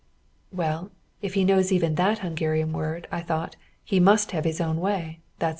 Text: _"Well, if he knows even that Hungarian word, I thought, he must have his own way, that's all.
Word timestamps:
_"Well, 0.57 0.89
if 1.21 1.35
he 1.35 1.45
knows 1.45 1.71
even 1.71 1.93
that 1.93 2.17
Hungarian 2.25 2.73
word, 2.73 3.07
I 3.11 3.21
thought, 3.21 3.55
he 3.83 3.99
must 3.99 4.31
have 4.31 4.45
his 4.45 4.59
own 4.59 4.79
way, 4.79 5.19
that's 5.37 5.49
all. 5.49 5.49